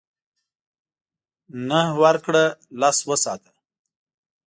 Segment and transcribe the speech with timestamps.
[1.67, 2.43] نهه ورکړه
[2.79, 3.51] لس وساته.